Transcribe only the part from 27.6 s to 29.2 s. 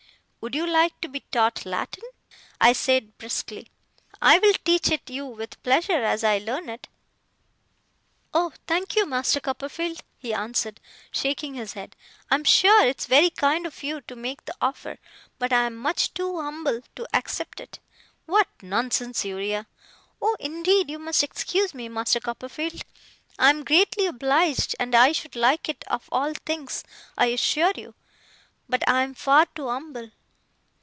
you; but I am